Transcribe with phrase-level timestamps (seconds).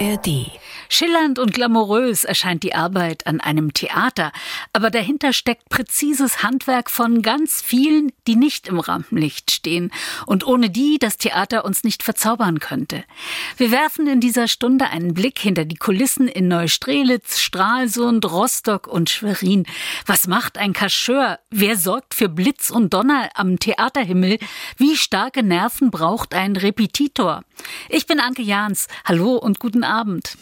[0.00, 0.58] ARD.
[0.94, 4.30] Schillernd und glamourös erscheint die Arbeit an einem Theater,
[4.72, 9.90] aber dahinter steckt präzises Handwerk von ganz vielen, die nicht im Rampenlicht stehen
[10.24, 13.02] und ohne die das Theater uns nicht verzaubern könnte.
[13.56, 19.10] Wir werfen in dieser Stunde einen Blick hinter die Kulissen in Neustrelitz, Stralsund, Rostock und
[19.10, 19.66] Schwerin.
[20.06, 21.40] Was macht ein Kascheur?
[21.50, 24.38] Wer sorgt für Blitz und Donner am Theaterhimmel?
[24.76, 27.42] Wie starke Nerven braucht ein Repetitor?
[27.88, 28.86] Ich bin Anke Jahns.
[29.04, 30.36] Hallo und guten Abend.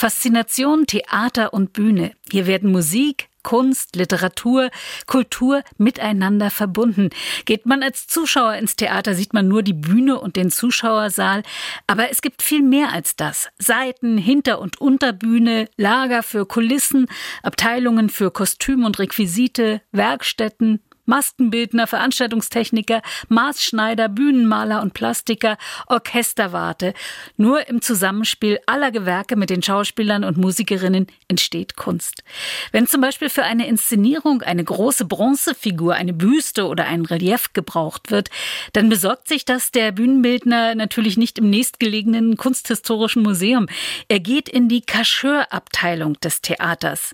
[0.00, 2.12] Faszination Theater und Bühne.
[2.32, 4.70] Hier werden Musik, Kunst, Literatur,
[5.06, 7.10] Kultur miteinander verbunden.
[7.44, 11.42] Geht man als Zuschauer ins Theater, sieht man nur die Bühne und den Zuschauersaal.
[11.86, 13.50] Aber es gibt viel mehr als das.
[13.58, 17.06] Seiten, Hinter- und Unterbühne, Lager für Kulissen,
[17.42, 20.80] Abteilungen für Kostüm und Requisite, Werkstätten,
[21.10, 25.58] Maskenbildner, Veranstaltungstechniker, Maßschneider, Bühnenmaler und Plastiker,
[25.88, 26.94] Orchesterwarte.
[27.36, 32.22] Nur im Zusammenspiel aller Gewerke mit den Schauspielern und Musikerinnen entsteht Kunst.
[32.70, 38.10] Wenn zum Beispiel für eine Inszenierung eine große Bronzefigur, eine Büste oder ein Relief gebraucht
[38.10, 38.30] wird,
[38.72, 43.66] dann besorgt sich das der Bühnenbildner natürlich nicht im nächstgelegenen kunsthistorischen Museum.
[44.08, 47.12] Er geht in die Kascheurabteilung des Theaters.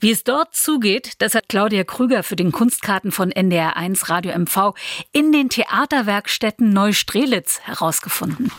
[0.00, 4.74] Wie es dort zugeht, das hat Claudia Krüger für den Kunstkarten von NDR1 Radio MV
[5.12, 8.50] in den Theaterwerkstätten Neustrelitz herausgefunden.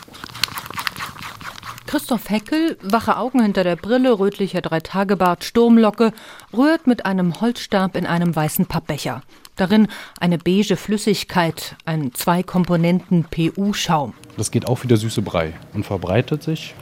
[1.90, 6.12] Christoph Heckel, wache Augen hinter der Brille, rötlicher Dreitagebart, Sturmlocke,
[6.56, 9.22] rührt mit einem Holzstab in einem weißen Pappbecher.
[9.56, 9.88] Darin
[10.20, 14.14] eine beige Flüssigkeit, ein Zwei-Komponenten-PU-Schaum.
[14.36, 16.76] Das geht auch wie der süße Brei und verbreitet sich.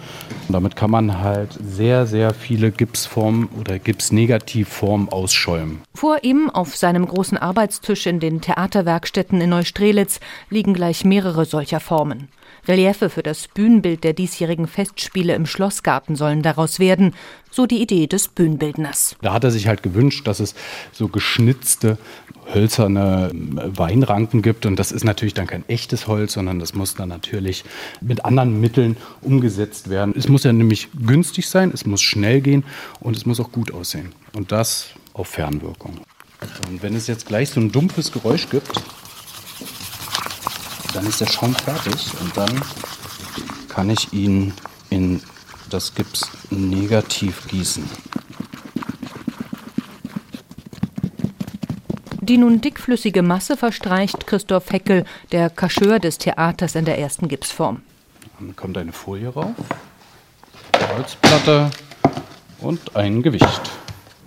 [0.46, 5.80] Und damit kann man halt sehr, sehr viele Gipsformen oder Gipsnegativformen ausschäumen.
[5.94, 10.20] Vor ihm auf seinem großen Arbeitstisch in den Theaterwerkstätten in Neustrelitz
[10.50, 12.28] liegen gleich mehrere solcher Formen.
[12.66, 17.14] Reliefe für das Bühnenbild der diesjährigen Festspiele im Schlossgarten sollen daraus werden,
[17.50, 19.16] so die Idee des Bühnenbildners.
[19.22, 20.54] Da hat er sich halt gewünscht, dass es
[20.92, 21.98] so geschnitzte
[22.52, 27.08] hölzerne Weinranken gibt und das ist natürlich dann kein echtes Holz, sondern das muss dann
[27.08, 27.64] natürlich
[28.00, 30.14] mit anderen Mitteln umgesetzt werden.
[30.16, 32.64] Es muss ja nämlich günstig sein, es muss schnell gehen
[33.00, 35.98] und es muss auch gut aussehen und das auf Fernwirkung.
[36.70, 38.70] Und wenn es jetzt gleich so ein dumpfes Geräusch gibt,
[40.94, 42.62] dann ist der Schaum fertig und dann
[43.68, 44.52] kann ich ihn
[44.90, 45.22] in
[45.70, 47.84] das Gips negativ gießen.
[52.20, 57.80] Die nun dickflüssige Masse verstreicht Christoph Heckel, der Kascheur des Theaters in der ersten Gipsform.
[58.38, 59.54] Dann kommt eine Folie rauf,
[60.94, 61.70] Holzplatte
[62.60, 63.70] und ein Gewicht.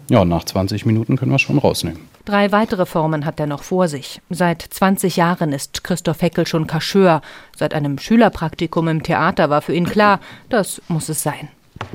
[0.09, 2.10] Ja, nach 20 Minuten können wir es schon rausnehmen.
[2.25, 4.21] Drei weitere Formen hat er noch vor sich.
[4.29, 7.21] Seit 20 Jahren ist Christoph Heckel schon Kascheur.
[7.55, 11.49] Seit einem Schülerpraktikum im Theater war für ihn klar, das muss es sein.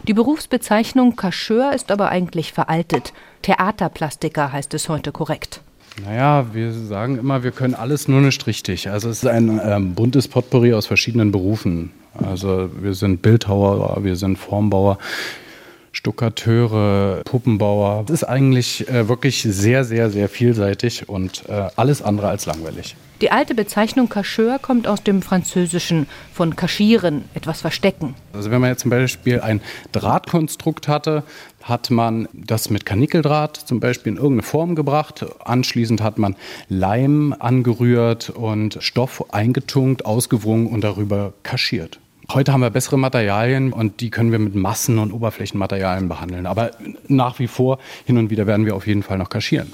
[0.09, 3.12] Die Berufsbezeichnung Kascheur ist aber eigentlich veraltet.
[3.42, 5.60] Theaterplastiker heißt es heute korrekt.
[6.04, 8.91] Naja, wir sagen immer, wir können alles nur nicht richtig.
[8.91, 11.92] Also es ist ein ähm, buntes Potpourri aus verschiedenen Berufen.
[12.22, 14.98] Also wir sind Bildhauer, wir sind Formbauer,
[15.96, 18.04] Stuckateure, Puppenbauer.
[18.04, 22.96] Es ist eigentlich äh, wirklich sehr, sehr, sehr vielseitig und äh, alles andere als langweilig.
[23.22, 28.14] Die alte Bezeichnung Cacheur kommt aus dem Französischen von kaschieren, etwas verstecken.
[28.34, 29.62] Also wenn man jetzt zum Beispiel ein
[29.92, 31.22] Drahtkonstrukt hatte,
[31.62, 35.24] hat man das mit Kanickeldraht zum Beispiel in irgendeine Form gebracht.
[35.42, 36.36] Anschließend hat man
[36.68, 41.98] Leim angerührt und Stoff eingetunkt, ausgewrungen und darüber kaschiert.
[42.32, 46.47] Heute haben wir bessere Materialien und die können wir mit Massen- und Oberflächenmaterialien behandeln.
[46.47, 46.72] Aber
[47.06, 49.72] nach wie vor, hin und wieder werden wir auf jeden Fall noch kaschieren.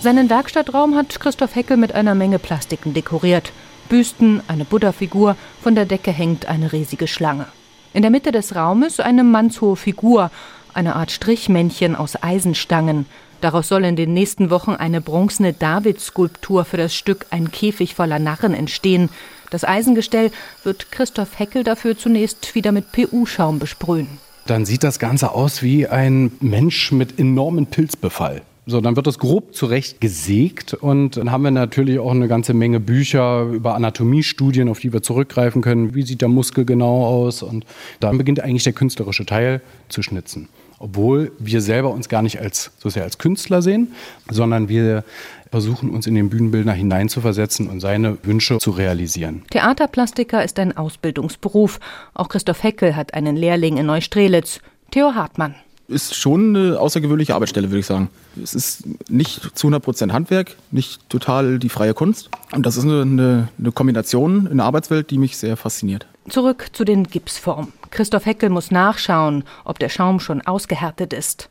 [0.00, 3.52] Seinen Werkstattraum hat Christoph Heckel mit einer Menge Plastiken dekoriert.
[3.88, 7.46] Büsten, eine Buddha-Figur, von der Decke hängt eine riesige Schlange.
[7.94, 10.30] In der Mitte des Raumes eine mannshohe Figur,
[10.74, 13.06] eine Art Strichmännchen aus Eisenstangen.
[13.40, 18.18] Daraus soll in den nächsten Wochen eine bronzene Davidskulptur für das Stück Ein Käfig voller
[18.18, 19.10] Narren entstehen.
[19.50, 20.30] Das Eisengestell
[20.64, 24.08] wird Christoph Heckel dafür zunächst wieder mit PU-Schaum besprühen.
[24.46, 28.42] Dann sieht das Ganze aus wie ein Mensch mit enormen Pilzbefall.
[28.70, 32.52] So, dann wird das grob zurecht gesägt und dann haben wir natürlich auch eine ganze
[32.52, 35.94] Menge Bücher über Anatomiestudien, auf die wir zurückgreifen können.
[35.94, 37.42] Wie sieht der Muskel genau aus?
[37.42, 37.64] Und
[38.00, 40.50] dann beginnt eigentlich der künstlerische Teil zu schnitzen.
[40.78, 43.92] Obwohl wir selber uns gar nicht als, so sehr als Künstler sehen,
[44.30, 45.02] sondern wir
[45.50, 49.42] versuchen uns in den Bühnenbildner hineinzuversetzen und seine Wünsche zu realisieren.
[49.50, 51.80] Theaterplastiker ist ein Ausbildungsberuf.
[52.14, 54.60] Auch Christoph Heckel hat einen Lehrling in Neustrelitz,
[54.90, 55.54] Theo Hartmann.
[55.88, 58.10] ist schon eine außergewöhnliche Arbeitsstelle, würde ich sagen.
[58.42, 62.30] Es ist nicht zu 100 Prozent Handwerk, nicht total die freie Kunst.
[62.52, 66.06] Und das ist eine, eine Kombination in der Arbeitswelt, die mich sehr fasziniert.
[66.28, 67.72] Zurück zu den Gipsformen.
[67.90, 71.48] Christoph Heckel muss nachschauen, ob der Schaum schon ausgehärtet ist.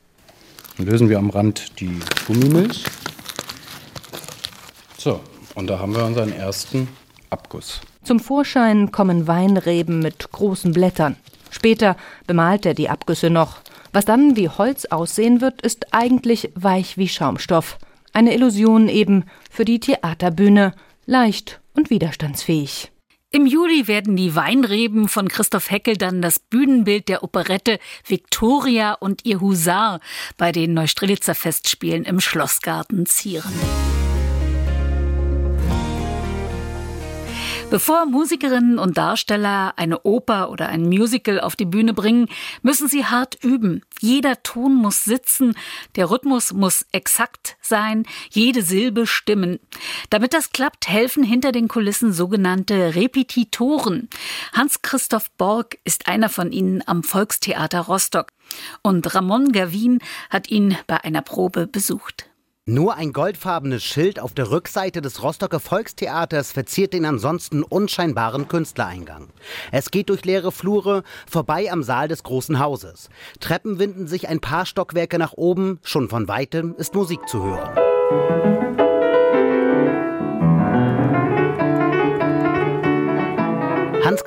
[0.78, 2.84] Dann lösen wir am Rand die Gummimilch.
[4.98, 5.22] So,
[5.56, 6.88] und da haben wir unseren ersten
[7.30, 7.82] Abguss.
[8.04, 11.18] Zum Vorschein kommen Weinreben mit großen Blättern.
[11.52, 13.58] Später bemalt er die Abgüsse noch.
[13.94, 17.78] Was dann wie Holz aussehen wird, ist eigentlich weich wie Schaumstoff.
[18.14, 20.74] Eine Illusion eben für die Theaterbühne,
[21.06, 22.92] leicht und widerstandsfähig.
[23.30, 29.26] Im Juli werden die Weinreben von Christoph Heckel dann das Bühnenbild der Operette Victoria und
[29.26, 30.00] ihr Husar
[30.38, 33.54] bei den Neustrelitzer Festspielen im Schlossgarten zieren.
[37.70, 42.30] Bevor Musikerinnen und Darsteller eine Oper oder ein Musical auf die Bühne bringen,
[42.62, 43.82] müssen sie hart üben.
[44.00, 45.54] Jeder Ton muss sitzen,
[45.98, 49.60] der Rhythmus muss exakt sein, jede Silbe stimmen.
[50.10, 54.08] Damit das klappt, helfen hinter den Kulissen sogenannte Repetitoren.
[54.54, 58.30] Hans-Christoph Borg ist einer von ihnen am Volkstheater Rostock.
[58.82, 60.00] Und Ramon Gavin
[60.30, 62.30] hat ihn bei einer Probe besucht.
[62.70, 69.30] Nur ein goldfarbenes Schild auf der Rückseite des Rostocker Volkstheaters verziert den ansonsten unscheinbaren Künstlereingang.
[69.72, 73.08] Es geht durch leere Flure, vorbei am Saal des großen Hauses.
[73.40, 78.87] Treppen winden sich ein paar Stockwerke nach oben, schon von weitem ist Musik zu hören.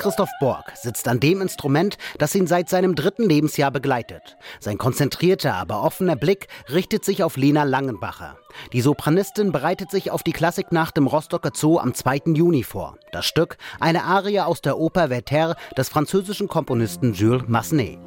[0.00, 4.38] Hans-Christoph Borg sitzt an dem Instrument, das ihn seit seinem dritten Lebensjahr begleitet.
[4.58, 8.38] Sein konzentrierter, aber offener Blick richtet sich auf Lena Langenbacher.
[8.72, 12.32] Die Sopranistin bereitet sich auf die Klassiknacht im Rostocker Zoo am 2.
[12.34, 12.96] Juni vor.
[13.12, 17.98] Das Stück, eine Arie aus der Oper Werther des französischen Komponisten Jules Massenet.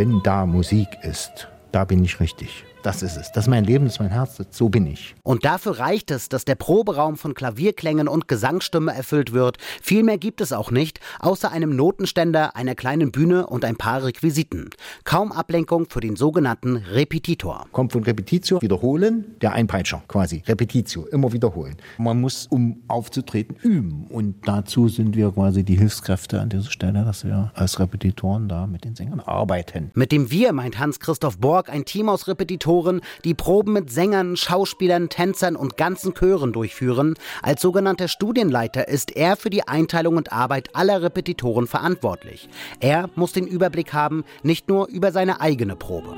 [0.00, 2.64] Wenn da Musik ist, da bin ich richtig.
[2.82, 3.30] Das ist es.
[3.32, 5.14] Das ist mein Leben, das ist mein Herz, so bin ich.
[5.22, 9.58] Und dafür reicht es, dass der Proberaum von Klavierklängen und Gesangsstimme erfüllt wird.
[9.82, 14.02] Viel mehr gibt es auch nicht, außer einem Notenständer, einer kleinen Bühne und ein paar
[14.04, 14.70] Requisiten.
[15.04, 17.66] Kaum Ablenkung für den sogenannten Repetitor.
[17.72, 20.42] Kommt von Repetitio, wiederholen, der Einpeitscher quasi.
[20.46, 21.76] Repetitio, immer wiederholen.
[21.98, 24.06] Man muss, um aufzutreten, üben.
[24.08, 28.66] Und dazu sind wir quasi die Hilfskräfte an dieser Stelle, dass wir als Repetitoren da
[28.66, 29.90] mit den Sängern arbeiten.
[29.94, 34.36] Mit dem Wir meint Hans-Christoph Borg ein Team aus Repetitoren Moderatoren, die Proben mit Sängern,
[34.36, 37.14] Schauspielern, Tänzern und ganzen Chören durchführen.
[37.42, 42.48] Als sogenannter Studienleiter ist er für die Einteilung und Arbeit aller Repetitoren verantwortlich.
[42.78, 46.14] Er muss den Überblick haben, nicht nur über seine eigene Probe.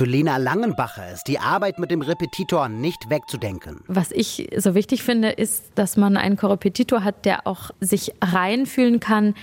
[0.00, 3.82] Für Lena Langenbacher ist die Arbeit mit dem Repetitor nicht wegzudenken.
[3.86, 9.00] Was ich so wichtig finde, ist, dass man einen Korrepetitor hat, der auch sich reinfühlen
[9.00, 9.34] kann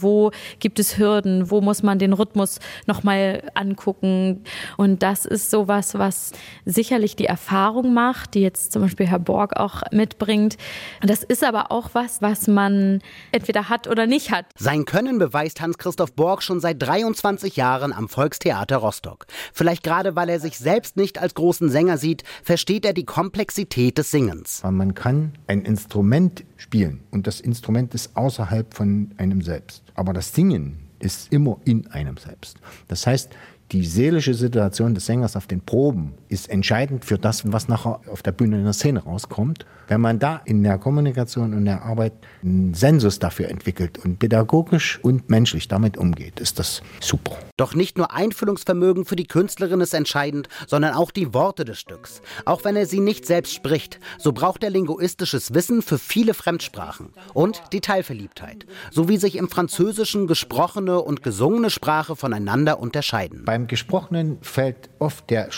[0.00, 1.50] wo gibt es Hürden?
[1.50, 4.44] Wo muss man den Rhythmus nochmal angucken?
[4.76, 6.32] Und das ist sowas, was
[6.64, 10.56] sicherlich die Erfahrung macht, die jetzt zum Beispiel Herr Borg auch mitbringt.
[11.02, 13.00] Das ist aber auch was, was man
[13.32, 14.46] entweder hat oder nicht hat.
[14.56, 19.26] Sein Können beweist Hans-Christoph Borg schon seit 23 Jahren am Volkstheater Rostock.
[19.52, 23.98] Vielleicht gerade, weil er sich selbst nicht als großen Sänger sieht, versteht er die Komplexität
[23.98, 24.62] des Singens.
[24.62, 29.84] Man kann ein Instrument spielen und das Instrument ist außerhalb von einem selbst.
[29.94, 32.58] Aber das Singen ist immer in einem selbst.
[32.88, 33.30] Das heißt,
[33.70, 38.22] die seelische Situation des Sängers auf den Proben ist entscheidend für das, was nachher auf
[38.22, 39.66] der Bühne in der Szene rauskommt.
[39.88, 44.98] Wenn man da in der Kommunikation und der Arbeit einen Sensus dafür entwickelt und pädagogisch
[45.02, 47.36] und menschlich damit umgeht, ist das super.
[47.56, 52.20] Doch nicht nur Einfühlungsvermögen für die Künstlerin ist entscheidend, sondern auch die Worte des Stücks.
[52.44, 57.10] Auch wenn er sie nicht selbst spricht, so braucht er linguistisches Wissen für viele Fremdsprachen
[57.32, 63.44] und Detailverliebtheit, sowie sich im Französischen gesprochene und gesungene Sprache voneinander unterscheiden.
[63.44, 65.52] Beim Gesprochenen fällt oft der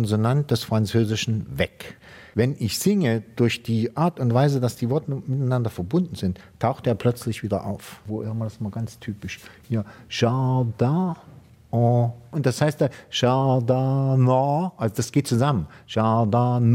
[0.00, 1.96] Schlusskonsonant des Französischen weg.
[2.34, 6.86] Wenn ich singe, durch die Art und Weise, dass die Worte miteinander verbunden sind, taucht
[6.86, 8.00] er plötzlich wieder auf.
[8.06, 9.40] Wo immer das mal ganz typisch.
[9.68, 11.16] Hier, Jardin
[11.72, 12.10] Oh.
[12.32, 15.66] Und das heißt der Jardin, also das geht zusammen.
[15.86, 16.72] Jardin,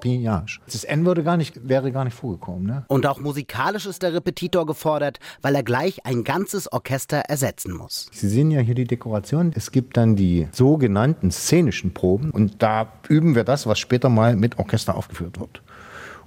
[0.00, 0.60] Pillage.
[0.66, 2.66] Das N würde gar nicht, wäre gar nicht vorgekommen.
[2.66, 2.84] Ne?
[2.88, 8.08] Und auch musikalisch ist der Repetitor gefordert, weil er gleich ein ganzes Orchester ersetzen muss.
[8.12, 9.52] Sie sehen ja hier die Dekoration.
[9.54, 14.36] Es gibt dann die sogenannten szenischen Proben und da üben wir das, was später mal
[14.36, 15.62] mit Orchester aufgeführt wird.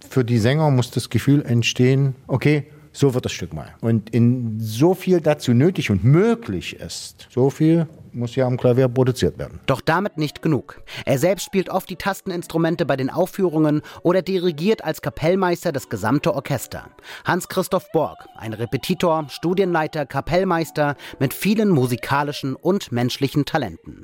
[0.09, 3.75] Für die Sänger muss das Gefühl entstehen, okay, So wird das Stück mal.
[3.81, 8.87] Und in so viel dazu nötig und möglich ist, so viel muss ja am Klavier
[8.87, 9.59] produziert werden.
[9.65, 10.81] Doch damit nicht genug.
[11.05, 16.33] Er selbst spielt oft die Tasteninstrumente bei den Aufführungen oder dirigiert als Kapellmeister das gesamte
[16.33, 16.89] Orchester.
[17.25, 24.03] Hans-Christoph Borg, ein Repetitor, Studienleiter, Kapellmeister mit vielen musikalischen und menschlichen Talenten.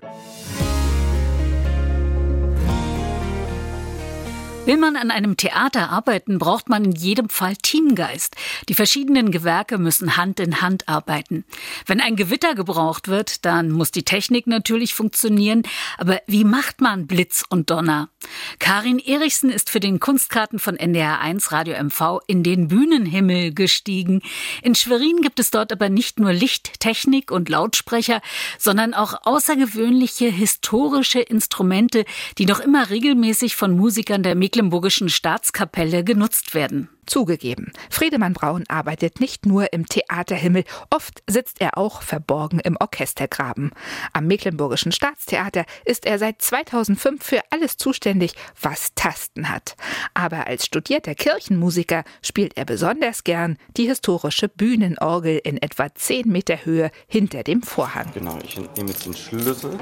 [4.65, 8.35] Will man an einem Theater arbeiten, braucht man in jedem Fall Teamgeist.
[8.67, 11.45] Die verschiedenen Gewerke müssen Hand in Hand arbeiten.
[11.85, 15.61] Wenn ein Gewitter gebraucht wird, dann muss die Technik natürlich funktionieren.
[15.99, 18.09] Aber wie macht man Blitz und Donner?
[18.57, 24.23] Karin Erichsen ist für den Kunstkarten von NDR1 Radio MV in den Bühnenhimmel gestiegen.
[24.63, 28.19] In Schwerin gibt es dort aber nicht nur Lichttechnik und Lautsprecher,
[28.57, 32.03] sondern auch außergewöhnliche historische Instrumente,
[32.39, 36.87] die noch immer regelmäßig von Musikern der Mecklenburgischen Staatskapelle genutzt werden.
[37.05, 43.71] Zugegeben, Friedemann Braun arbeitet nicht nur im Theaterhimmel, oft sitzt er auch verborgen im Orchestergraben.
[44.13, 48.31] Am Mecklenburgischen Staatstheater ist er seit 2005 für alles zuständig,
[48.61, 49.75] was Tasten hat.
[50.13, 56.63] Aber als studierter Kirchenmusiker spielt er besonders gern die historische Bühnenorgel in etwa 10 Meter
[56.63, 58.09] Höhe hinter dem Vorhang.
[58.13, 59.77] Genau, ich nehme jetzt den Schlüssel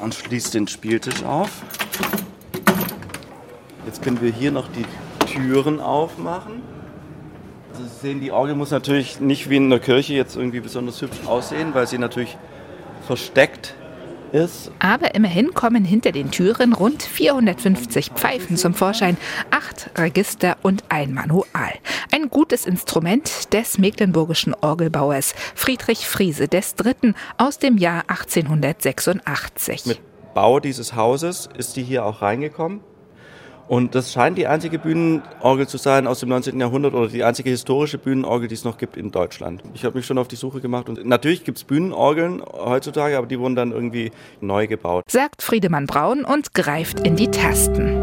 [0.00, 1.50] und schließe den Spieltisch auf.
[3.86, 4.84] Jetzt können wir hier noch die
[5.26, 6.62] Türen aufmachen.
[7.72, 11.00] Also Sie sehen, die Orgel muss natürlich nicht wie in der Kirche jetzt irgendwie besonders
[11.00, 12.36] hübsch aussehen, weil sie natürlich
[13.06, 13.74] versteckt
[14.32, 14.70] ist.
[14.78, 19.16] Aber immerhin kommen hinter den Türen rund 450 Pfeifen zum Vorschein,
[19.50, 21.72] acht Register und ein Manual.
[22.12, 27.14] Ein gutes Instrument des mecklenburgischen Orgelbauers Friedrich Friese III.
[27.36, 29.86] aus dem Jahr 1886.
[29.86, 30.00] Mit
[30.34, 32.80] Bau dieses Hauses ist die hier auch reingekommen.
[33.72, 36.60] Und das scheint die einzige Bühnenorgel zu sein aus dem 19.
[36.60, 39.62] Jahrhundert oder die einzige historische Bühnenorgel, die es noch gibt in Deutschland.
[39.72, 43.26] Ich habe mich schon auf die Suche gemacht und natürlich gibt es Bühnenorgeln heutzutage, aber
[43.26, 44.10] die wurden dann irgendwie
[44.42, 45.04] neu gebaut.
[45.08, 47.96] Sagt Friedemann Braun und greift in die Tasten.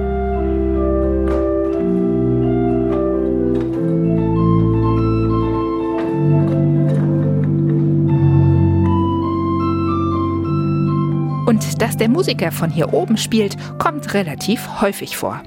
[11.45, 15.43] Und dass der Musiker von hier oben spielt, kommt relativ häufig vor.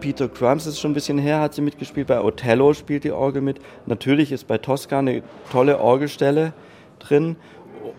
[0.00, 2.06] Peter Crumbs ist schon ein bisschen her, hat sie mitgespielt.
[2.06, 3.58] Bei Othello spielt die Orgel mit.
[3.86, 6.52] Natürlich ist bei Tosca eine tolle Orgelstelle
[6.98, 7.36] drin.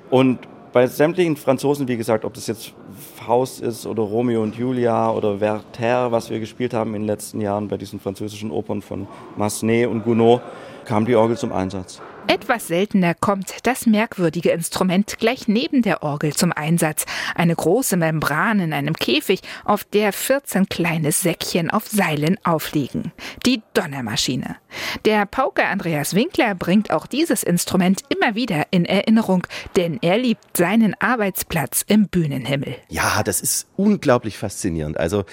[0.10, 0.40] Und
[0.74, 2.74] bei sämtlichen Franzosen, wie gesagt, ob das jetzt
[3.16, 7.42] Faust ist oder Romeo und Julia oder Werther, was wir gespielt haben in den letzten
[7.42, 10.42] Jahren bei diesen französischen Opern von Massenet und Gounod,
[10.86, 12.02] kam die Orgel zum Einsatz.
[12.30, 17.06] Etwas seltener kommt das merkwürdige Instrument gleich neben der Orgel zum Einsatz.
[17.36, 23.14] Eine große Membran in einem Käfig, auf der 14 kleine Säckchen auf Seilen aufliegen.
[23.46, 24.58] Die Donnermaschine.
[25.06, 30.58] Der Pauker Andreas Winkler bringt auch dieses Instrument immer wieder in Erinnerung, denn er liebt
[30.58, 32.76] seinen Arbeitsplatz im Bühnenhimmel.
[32.90, 34.98] Ja, das ist unglaublich faszinierend.
[34.98, 35.24] Also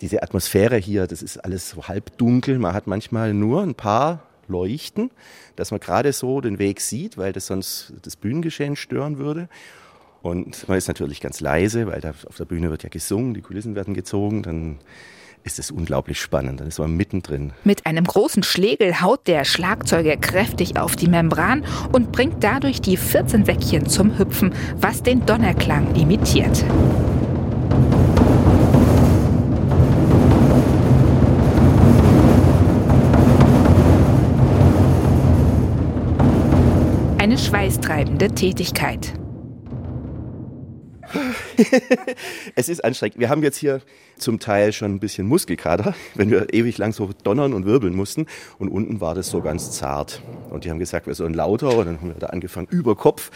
[0.00, 2.58] diese Atmosphäre hier, das ist alles so halbdunkel.
[2.58, 5.10] Man hat manchmal nur ein paar leuchten,
[5.56, 9.48] dass man gerade so den Weg sieht, weil das sonst das Bühnengeschehen stören würde.
[10.22, 13.40] Und man ist natürlich ganz leise, weil da auf der Bühne wird ja gesungen, die
[13.40, 14.78] Kulissen werden gezogen, dann
[15.44, 16.60] ist es unglaublich spannend.
[16.60, 17.52] Dann ist man mittendrin.
[17.64, 22.96] Mit einem großen Schlegel haut der Schlagzeuger kräftig auf die Membran und bringt dadurch die
[22.96, 26.64] 14 Säckchen zum Hüpfen, was den Donnerklang imitiert.
[37.28, 39.12] Eine schweißtreibende Tätigkeit.
[42.54, 43.18] es ist anstrengend.
[43.18, 43.82] Wir haben jetzt hier
[44.16, 48.24] zum Teil schon ein bisschen Muskelkater, wenn wir ewig lang so donnern und wirbeln mussten.
[48.58, 50.22] Und unten war das so ganz zart.
[50.48, 51.76] Und die haben gesagt, wir sollen lauter.
[51.76, 53.30] Und dann haben wir da angefangen, über Kopf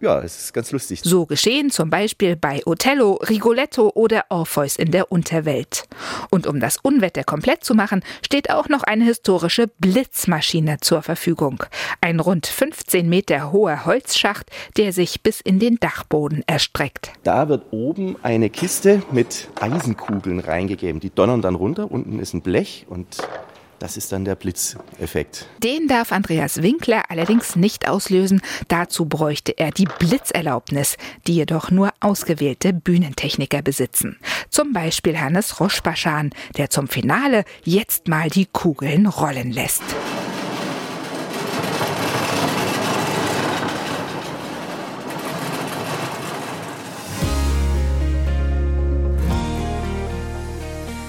[0.00, 1.00] ja, es ist ganz lustig.
[1.02, 5.86] So geschehen zum Beispiel bei Othello, Rigoletto oder Orpheus in der Unterwelt.
[6.30, 11.64] Und um das Unwetter komplett zu machen, steht auch noch eine historische Blitzmaschine zur Verfügung.
[12.00, 17.12] Ein rund 15 Meter hoher Holzschacht, der sich bis in den Dachboden erstreckt.
[17.22, 21.00] Da wird oben eine Kiste mit Eisenkugeln reingegeben.
[21.00, 21.90] Die donnern dann runter.
[21.90, 23.18] Unten ist ein Blech und
[23.84, 25.46] das ist dann der Blitzeffekt.
[25.62, 28.40] Den darf Andreas Winkler allerdings nicht auslösen.
[28.68, 34.18] Dazu bräuchte er die Blitzerlaubnis, die jedoch nur ausgewählte Bühnentechniker besitzen.
[34.48, 39.82] Zum Beispiel Hannes Roschbaschan, der zum Finale jetzt mal die Kugeln rollen lässt.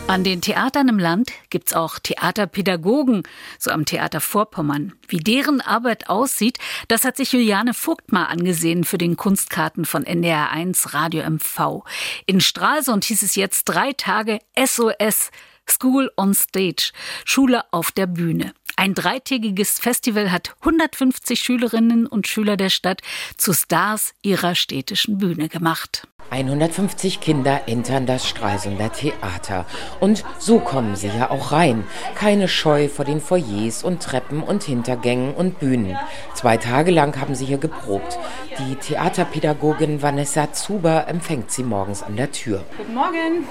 [0.07, 3.23] An den Theatern im Land gibt's auch Theaterpädagogen,
[3.57, 4.93] so am Theater Vorpommern.
[5.07, 10.03] Wie deren Arbeit aussieht, das hat sich Juliane Vogt mal angesehen für den Kunstkarten von
[10.05, 11.83] NDR1 Radio MV.
[12.27, 15.31] In Stralsund hieß es jetzt drei Tage SOS,
[15.67, 16.91] School on Stage,
[17.25, 18.53] Schule auf der Bühne.
[18.77, 22.99] Ein dreitägiges Festival hat 150 Schülerinnen und Schüler der Stadt
[23.37, 26.07] zu Stars ihrer städtischen Bühne gemacht.
[26.29, 29.65] 150 Kinder entern das Stralsunder Theater.
[30.01, 31.85] Und so kommen sie ja auch rein.
[32.15, 35.97] Keine Scheu vor den Foyers und Treppen und Hintergängen und Bühnen.
[36.33, 38.17] Zwei Tage lang haben sie hier geprobt.
[38.59, 42.65] Die Theaterpädagogin Vanessa Zuber empfängt sie morgens an der Tür.
[42.77, 43.47] Guten Morgen.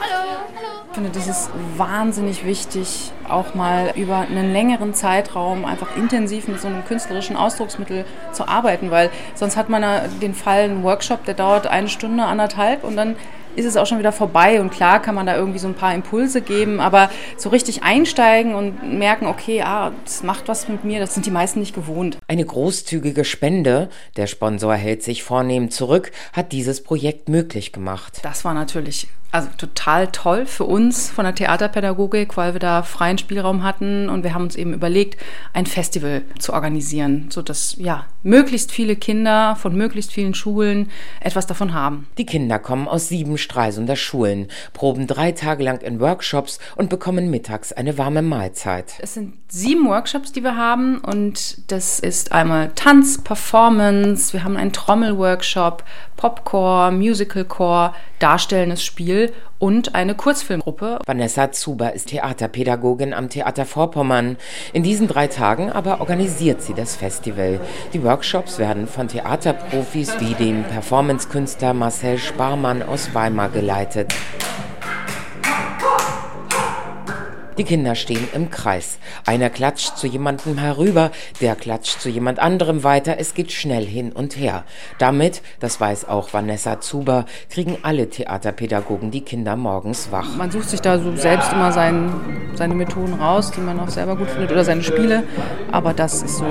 [0.00, 0.46] Hallo.
[0.96, 6.60] Ich finde, das ist wahnsinnig wichtig, auch mal über einen längeren Zeitraum einfach intensiv mit
[6.60, 9.84] so einem künstlerischen Ausdrucksmittel zu arbeiten, weil sonst hat man
[10.20, 13.16] den Fall, einen Workshop, der dauert eine Stunde, anderthalb und dann
[13.56, 14.60] ist es auch schon wieder vorbei.
[14.60, 18.54] Und klar kann man da irgendwie so ein paar Impulse geben, aber so richtig einsteigen
[18.54, 22.18] und merken, okay, ah, das macht was mit mir, das sind die meisten nicht gewohnt.
[22.28, 28.20] Eine großzügige Spende, der Sponsor hält sich vornehm zurück, hat dieses Projekt möglich gemacht.
[28.22, 33.18] Das war natürlich also total toll für uns von der Theaterpädagogik, weil wir da freien
[33.18, 35.20] Spielraum hatten und wir haben uns eben überlegt,
[35.52, 40.90] ein Festival zu organisieren, sodass ja möglichst viele Kinder von möglichst vielen Schulen
[41.20, 42.08] etwas davon haben.
[42.16, 47.30] Die Kinder kommen aus sieben Stralsunder Schulen, proben drei Tage lang in Workshops und bekommen
[47.30, 48.94] mittags eine warme Mahlzeit.
[49.00, 54.56] Es sind sieben Workshops, die wir haben und das ist einmal Tanz, Performance, wir haben
[54.56, 55.84] einen Trommelworkshop,
[56.16, 59.25] Popcore, Musicalcore, darstellendes Spiel
[59.58, 60.98] und eine Kurzfilmgruppe.
[61.06, 64.36] Vanessa Zuber ist Theaterpädagogin am Theater Vorpommern.
[64.72, 67.60] In diesen drei Tagen aber organisiert sie das Festival.
[67.92, 74.14] Die Workshops werden von Theaterprofis wie dem Performancekünstler Marcel Sparmann aus Weimar geleitet.
[77.58, 78.98] Die Kinder stehen im Kreis.
[79.24, 81.10] Einer klatscht zu jemandem herüber,
[81.40, 83.16] der klatscht zu jemand anderem weiter.
[83.18, 84.64] Es geht schnell hin und her.
[84.98, 90.36] Damit, das weiß auch Vanessa Zuber, kriegen alle Theaterpädagogen die Kinder morgens wach.
[90.36, 92.12] Man sucht sich da so selbst immer sein,
[92.54, 95.22] seine Methoden raus, die man auch selber gut findet, oder seine Spiele.
[95.72, 96.46] Aber das ist so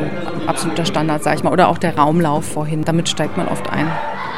[0.47, 1.53] absoluter Standard, sag ich mal.
[1.53, 2.83] Oder auch der Raumlauf vorhin.
[2.83, 3.91] Damit steigt man oft ein.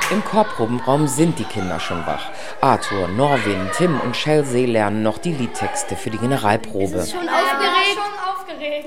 [0.09, 2.29] Im Chorprobenraum sind die Kinder schon wach.
[2.61, 6.99] Arthur, Norwin, Tim und Chelsea lernen noch die Liedtexte für die Generalprobe.
[6.99, 7.99] Ist schon aufgeregt.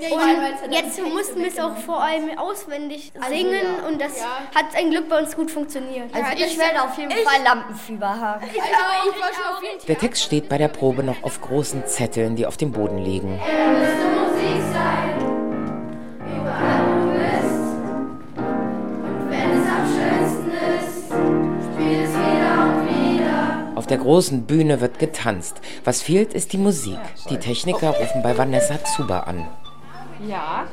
[0.01, 0.17] Ja.
[0.65, 3.89] Und jetzt mussten wir es auch vor allem auswendig also, singen ja.
[3.89, 4.25] und das ja.
[4.55, 6.13] hat ein Glück bei uns gut funktioniert.
[6.15, 8.45] Also ich werde auf jeden Fall Lampenfieber haben.
[8.53, 9.87] Ich also auch, ich war schon auf jeden Fall.
[9.89, 13.39] Der Text steht bei der Probe noch auf großen Zetteln, die auf dem Boden liegen.
[13.39, 15.30] Er müsste Musik sein.
[23.91, 25.61] Der großen Bühne wird getanzt.
[25.85, 26.99] Was fehlt, ist die Musik.
[27.29, 29.47] Die Techniker rufen bei Vanessa Zuber an.
[30.27, 30.67] Ja,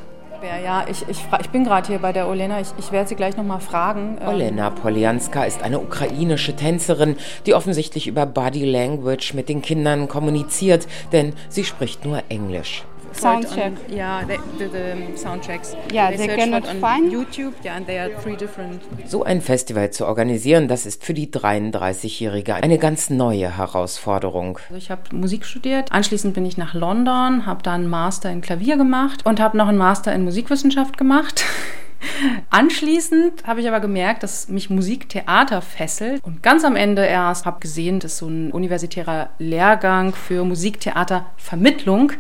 [0.64, 2.60] ja, ich, ich, ich bin gerade hier bei der Olena.
[2.62, 4.18] Ich, ich werde sie gleich nochmal fragen.
[4.22, 4.28] Ähm.
[4.28, 10.88] Olena Polianska ist eine ukrainische Tänzerin, die offensichtlich über Body Language mit den Kindern kommuniziert,
[11.12, 12.84] denn sie spricht nur Englisch.
[13.18, 13.74] Soundcheck.
[13.90, 15.76] Yeah, the, the, the soundtracks.
[15.92, 17.54] Yeah, they, they cannot find YouTube.
[17.64, 18.82] Yeah, and they are three different.
[19.06, 24.60] So ein Festival zu organisieren, das ist für die 33-Jährige eine ganz neue Herausforderung.
[24.70, 25.92] Also ich habe Musik studiert.
[25.92, 29.68] Anschließend bin ich nach London, habe dann einen Master in Klavier gemacht und habe noch
[29.68, 31.44] einen Master in Musikwissenschaft gemacht.
[32.50, 36.24] Anschließend habe ich aber gemerkt, dass mich Musiktheater fesselt.
[36.24, 42.14] Und ganz am Ende erst habe gesehen, dass so ein universitärer Lehrgang für Musiktheatervermittlung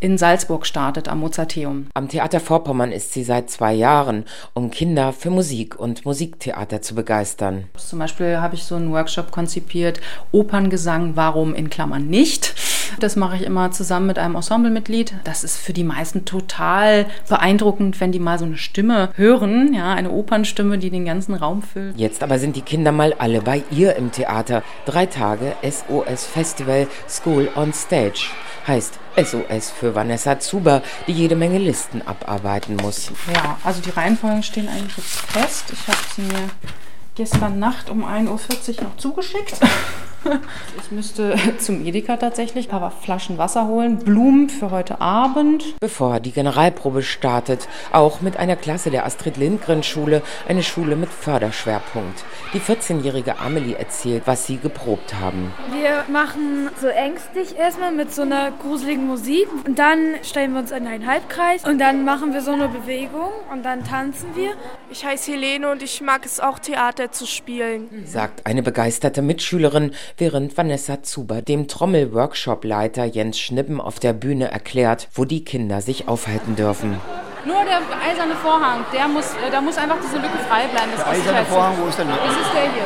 [0.00, 1.88] in Salzburg startet am Mozarteum.
[1.94, 6.94] Am Theater Vorpommern ist sie seit zwei Jahren, um Kinder für Musik und Musiktheater zu
[6.94, 7.64] begeistern.
[7.76, 12.54] Zum Beispiel habe ich so einen Workshop konzipiert, Operngesang, warum in Klammern nicht.
[13.00, 15.14] Das mache ich immer zusammen mit einem Ensemblemitglied.
[15.24, 19.94] Das ist für die meisten total beeindruckend, wenn die mal so eine Stimme hören, ja,
[19.94, 21.96] eine Opernstimme, die den ganzen Raum füllt.
[21.98, 24.62] Jetzt aber sind die Kinder mal alle bei ihr im Theater.
[24.86, 28.30] Drei Tage SOS Festival School on Stage.
[28.66, 33.10] Heißt SOS für Vanessa Zuber, die jede Menge Listen abarbeiten muss.
[33.32, 35.64] Ja, also die Reihenfolgen stehen eigentlich jetzt fest.
[35.72, 36.50] Ich habe sie mir
[37.14, 39.58] gestern Nacht um 1.40 Uhr noch zugeschickt.
[40.82, 45.64] Ich müsste zum Edeka tatsächlich ein paar Flaschen Wasser holen, Blumen für heute Abend.
[45.80, 51.10] Bevor die Generalprobe startet, auch mit einer Klasse der Astrid Lindgren Schule, eine Schule mit
[51.10, 52.24] Förderschwerpunkt.
[52.54, 55.52] Die 14-jährige Amelie erzählt, was sie geprobt haben.
[55.72, 60.70] Wir machen so ängstlich erstmal mit so einer gruseligen Musik und dann stellen wir uns
[60.70, 64.50] in einen Halbkreis und dann machen wir so eine Bewegung und dann tanzen wir.
[64.90, 69.92] Ich heiße Helene und ich mag es auch Theater zu spielen, sagt eine begeisterte Mitschülerin,
[70.16, 76.08] während Vanessa Zuber dem Trommelworkshop-Leiter Jens Schnippen auf der Bühne erklärt, wo die Kinder sich
[76.08, 77.00] aufhalten dürfen.
[77.44, 80.90] Nur der eiserne Vorhang, der muss, äh, da muss einfach diese Lücke frei bleiben.
[80.94, 82.18] Das der eiserne Vorhang, wo ist der Lücke?
[82.26, 82.82] Das ist der hier.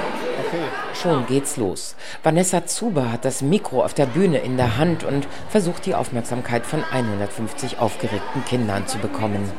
[0.46, 0.64] Okay.
[1.00, 1.96] Schon geht's los.
[2.22, 6.66] Vanessa Zuber hat das Mikro auf der Bühne in der Hand und versucht die Aufmerksamkeit
[6.66, 9.50] von 150 aufgeregten Kindern zu bekommen.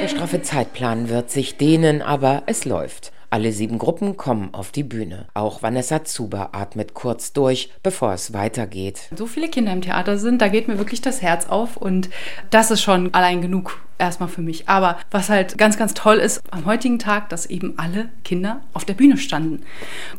[0.00, 3.12] Der straffe Zeitplan wird sich dehnen, aber es läuft.
[3.32, 5.26] Alle sieben Gruppen kommen auf die Bühne.
[5.34, 9.02] Auch Vanessa Zuber atmet kurz durch, bevor es weitergeht.
[9.14, 12.10] So viele Kinder im Theater sind, da geht mir wirklich das Herz auf und
[12.50, 14.68] das ist schon allein genug erstmal für mich.
[14.68, 18.84] Aber was halt ganz, ganz toll ist am heutigen Tag, dass eben alle Kinder auf
[18.84, 19.62] der Bühne standen.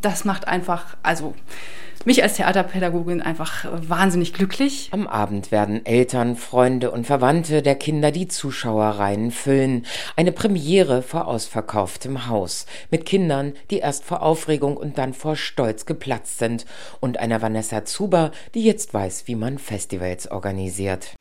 [0.01, 1.33] Das macht einfach, also
[2.05, 4.89] mich als Theaterpädagogin einfach wahnsinnig glücklich.
[4.91, 9.85] Am Abend werden Eltern, Freunde und Verwandte der Kinder die Zuschauerreihen füllen.
[10.15, 12.65] Eine Premiere vor ausverkauftem Haus.
[12.89, 16.65] Mit Kindern, die erst vor Aufregung und dann vor Stolz geplatzt sind.
[16.99, 21.15] Und einer Vanessa Zuber, die jetzt weiß, wie man Festivals organisiert.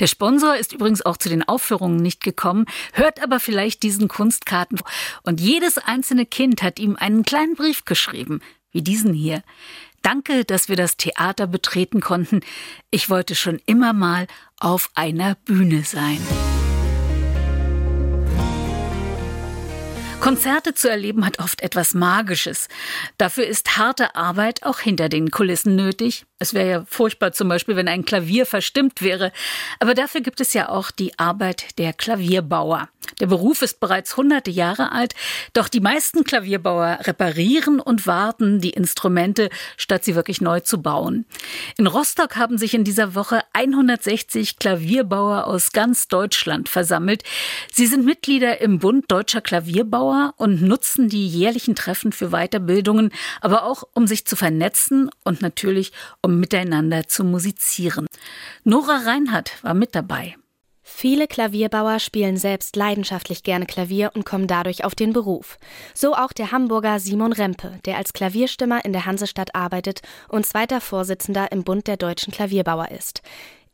[0.00, 4.80] Der Sponsor ist übrigens auch zu den Aufführungen nicht gekommen, hört aber vielleicht diesen Kunstkarten.
[5.22, 8.40] Und jedes einzelne Kind hat ihm einen kleinen Brief geschrieben,
[8.72, 9.42] wie diesen hier.
[10.06, 12.42] Danke, dass wir das Theater betreten konnten.
[12.92, 14.28] Ich wollte schon immer mal
[14.60, 16.20] auf einer Bühne sein.
[20.20, 22.68] Konzerte zu erleben hat oft etwas Magisches.
[23.18, 26.24] Dafür ist harte Arbeit auch hinter den Kulissen nötig.
[26.38, 29.32] Es wäre ja furchtbar zum Beispiel, wenn ein Klavier verstimmt wäre.
[29.80, 32.90] Aber dafür gibt es ja auch die Arbeit der Klavierbauer.
[33.20, 35.14] Der Beruf ist bereits hunderte Jahre alt,
[35.54, 41.24] doch die meisten Klavierbauer reparieren und warten die Instrumente, statt sie wirklich neu zu bauen.
[41.78, 47.22] In Rostock haben sich in dieser Woche 160 Klavierbauer aus ganz Deutschland versammelt.
[47.72, 53.64] Sie sind Mitglieder im Bund Deutscher Klavierbauer und nutzen die jährlichen Treffen für Weiterbildungen, aber
[53.64, 55.92] auch um sich zu vernetzen und natürlich
[56.26, 58.06] um miteinander zu musizieren.
[58.64, 60.34] Nora Reinhardt war mit dabei.
[60.82, 65.56] Viele Klavierbauer spielen selbst leidenschaftlich gerne Klavier und kommen dadurch auf den Beruf.
[65.94, 70.80] So auch der Hamburger Simon Rempe, der als Klavierstimmer in der Hansestadt arbeitet und zweiter
[70.80, 73.22] Vorsitzender im Bund der deutschen Klavierbauer ist.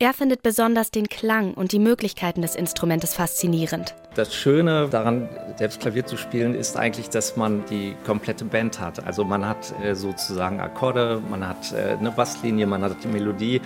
[0.03, 3.95] Er findet besonders den Klang und die Möglichkeiten des Instrumentes faszinierend.
[4.15, 9.07] Das Schöne daran, selbst Klavier zu spielen, ist eigentlich, dass man die komplette Band hat.
[9.07, 13.61] Also man hat äh, sozusagen Akkorde, man hat äh, eine Basslinie, man hat die Melodie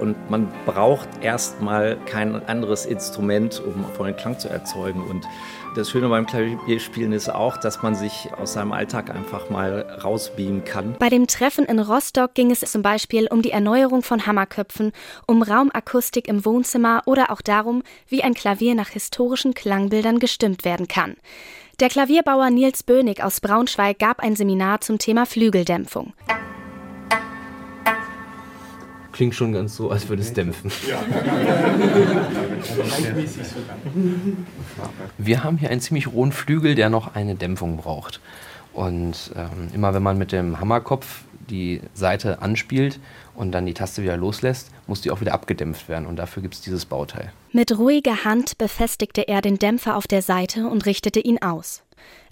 [0.00, 5.02] und man braucht erstmal kein anderes Instrument, um vollen Klang zu erzeugen.
[5.02, 5.26] Und
[5.74, 10.64] das Schöne beim Klavierspielen ist auch, dass man sich aus seinem Alltag einfach mal rausbeamen
[10.64, 10.96] kann.
[10.98, 14.92] Bei dem Treffen in Rostock ging es zum Beispiel um die Erneuerung von Hammerköpfen,
[15.26, 20.88] um Raumakustik im Wohnzimmer oder auch darum, wie ein Klavier nach historischen Klangbildern gestimmt werden
[20.88, 21.16] kann.
[21.80, 26.12] Der Klavierbauer Nils Bönig aus Braunschweig gab ein Seminar zum Thema Flügeldämpfung
[29.12, 30.70] klingt schon ganz so, als würde es dämpfen.
[35.18, 38.20] Wir haben hier einen ziemlich rohen Flügel, der noch eine Dämpfung braucht.
[38.72, 42.98] Und ähm, immer wenn man mit dem Hammerkopf die Seite anspielt
[43.34, 46.06] und dann die Taste wieder loslässt, muss die auch wieder abgedämpft werden.
[46.06, 47.32] Und dafür gibt es dieses Bauteil.
[47.52, 51.82] Mit ruhiger Hand befestigte er den Dämpfer auf der Seite und richtete ihn aus.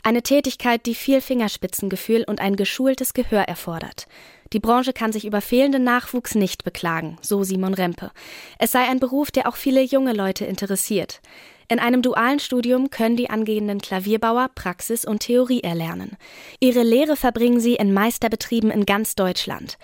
[0.02, 4.06] Eine Tätigkeit, die viel Fingerspitzengefühl und ein geschultes Gehör erfordert.
[4.52, 8.10] Die Branche kann sich über fehlenden Nachwuchs nicht beklagen, so Simon Rempe.
[8.58, 11.20] Es sei ein Beruf, der auch viele junge Leute interessiert.
[11.68, 16.16] In einem dualen Studium können die angehenden Klavierbauer Praxis und Theorie erlernen.
[16.58, 19.78] Ihre Lehre verbringen sie in Meisterbetrieben in ganz Deutschland.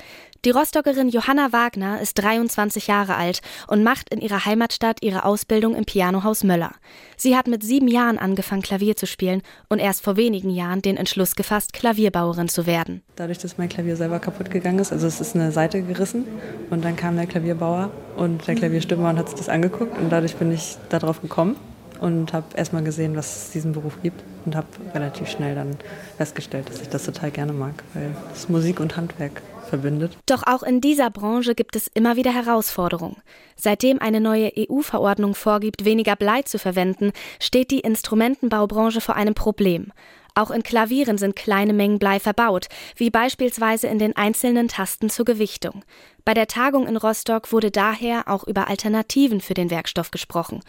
[0.45, 5.75] Die Rostockerin Johanna Wagner ist 23 Jahre alt und macht in ihrer Heimatstadt ihre Ausbildung
[5.75, 6.73] im Pianohaus Möller.
[7.17, 10.97] Sie hat mit sieben Jahren angefangen, Klavier zu spielen und erst vor wenigen Jahren den
[10.97, 13.03] Entschluss gefasst, Klavierbauerin zu werden.
[13.17, 16.27] Dadurch, dass mein Klavier selber kaputt gegangen ist, also es ist eine Seite gerissen
[16.71, 20.37] und dann kam der Klavierbauer und der Klavierstimmer und hat sich das angeguckt und dadurch
[20.37, 21.57] bin ich darauf gekommen
[22.01, 25.77] und habe erstmal gesehen, was es diesen Beruf gibt und habe relativ schnell dann
[26.19, 30.17] festgestellt, dass ich das total gerne mag, weil es Musik und Handwerk verbindet.
[30.27, 33.17] Doch auch in dieser Branche gibt es immer wieder Herausforderungen.
[33.57, 39.93] Seitdem eine neue EU-Verordnung vorgibt, weniger Blei zu verwenden, steht die Instrumentenbaubranche vor einem Problem.
[40.35, 45.25] Auch in Klavieren sind kleine Mengen Blei verbaut, wie beispielsweise in den einzelnen Tasten zur
[45.25, 45.83] Gewichtung.
[46.27, 50.61] Bei der Tagung in Rostock wurde daher auch über Alternativen für den Werkstoff gesprochen.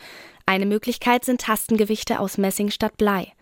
[0.45, 3.33] Eine Möglichkeit sind Tastengewichte aus Messing statt Blei.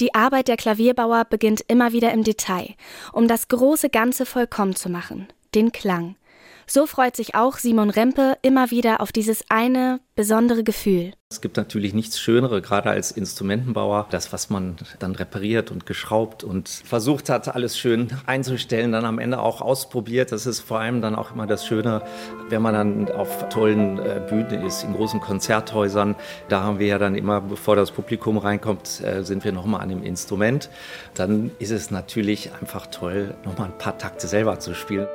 [0.00, 2.74] Die Arbeit der Klavierbauer beginnt immer wieder im Detail,
[3.12, 6.16] um das große Ganze vollkommen zu machen, den Klang.
[6.66, 11.12] So freut sich auch Simon Rempe immer wieder auf dieses eine besondere Gefühl.
[11.30, 16.44] Es gibt natürlich nichts Schönere, gerade als Instrumentenbauer, das, was man dann repariert und geschraubt
[16.44, 20.30] und versucht hat, alles schön einzustellen, dann am Ende auch ausprobiert.
[20.30, 22.02] Das ist vor allem dann auch immer das Schöne,
[22.48, 26.14] wenn man dann auf tollen äh, Bühnen ist, in großen Konzerthäusern.
[26.48, 29.88] Da haben wir ja dann immer, bevor das Publikum reinkommt, äh, sind wir nochmal an
[29.88, 30.70] dem Instrument.
[31.14, 35.08] Dann ist es natürlich einfach toll, nochmal ein paar Takte selber zu spielen.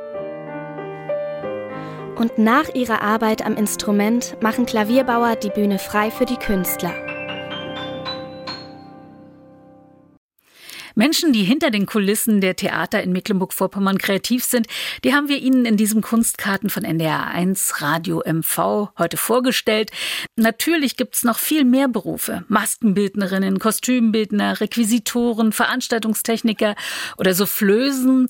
[2.19, 6.93] Und nach ihrer Arbeit am Instrument machen Klavierbauer die Bühne frei für die Künstler.
[10.95, 14.67] Menschen, die hinter den Kulissen der Theater in Mecklenburg-Vorpommern kreativ sind,
[15.05, 19.91] die haben wir Ihnen in diesem Kunstkarten von NDR1 Radio MV heute vorgestellt.
[20.35, 22.43] Natürlich gibt's noch viel mehr Berufe.
[22.49, 26.75] Maskenbildnerinnen, Kostümbildner, Requisitoren, Veranstaltungstechniker
[27.17, 28.27] oder Soufflösen,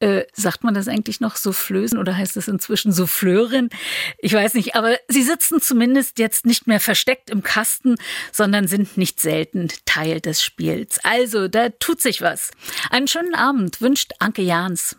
[0.00, 3.70] äh, sagt man das eigentlich noch Soufflösen oder heißt es inzwischen Souffleurin?
[4.18, 7.96] Ich weiß nicht, aber sie sitzen zumindest jetzt nicht mehr versteckt im Kasten,
[8.32, 10.98] sondern sind nicht selten Teil des Spiels.
[11.04, 12.50] Also, da tut sich was.
[12.90, 14.96] Einen schönen Abend wünscht Anke Jahns.